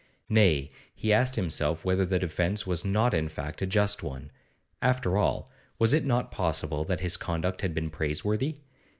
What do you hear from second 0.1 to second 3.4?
Nay, he asked himself whether the defence was not in